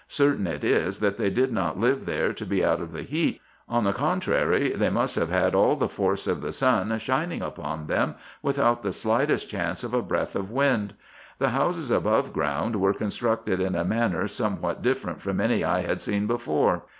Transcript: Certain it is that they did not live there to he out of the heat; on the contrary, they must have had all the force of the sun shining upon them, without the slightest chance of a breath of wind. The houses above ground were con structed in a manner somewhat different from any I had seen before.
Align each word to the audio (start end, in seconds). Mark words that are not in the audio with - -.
Certain 0.07 0.47
it 0.47 0.63
is 0.63 0.97
that 0.97 1.17
they 1.17 1.29
did 1.29 1.53
not 1.53 1.79
live 1.79 2.07
there 2.07 2.33
to 2.33 2.43
he 2.45 2.63
out 2.63 2.81
of 2.81 2.91
the 2.91 3.03
heat; 3.03 3.39
on 3.69 3.83
the 3.83 3.93
contrary, 3.93 4.69
they 4.69 4.89
must 4.89 5.15
have 5.15 5.29
had 5.29 5.53
all 5.53 5.75
the 5.75 5.87
force 5.87 6.25
of 6.25 6.41
the 6.41 6.51
sun 6.51 6.97
shining 6.97 7.43
upon 7.43 7.85
them, 7.85 8.15
without 8.41 8.81
the 8.81 8.91
slightest 8.91 9.47
chance 9.47 9.83
of 9.83 9.93
a 9.93 10.01
breath 10.01 10.35
of 10.35 10.49
wind. 10.49 10.95
The 11.37 11.49
houses 11.49 11.91
above 11.91 12.33
ground 12.33 12.77
were 12.77 12.95
con 12.95 13.09
structed 13.09 13.59
in 13.59 13.75
a 13.75 13.85
manner 13.85 14.27
somewhat 14.27 14.81
different 14.81 15.21
from 15.21 15.39
any 15.39 15.63
I 15.63 15.81
had 15.81 16.01
seen 16.01 16.25
before. 16.25 16.81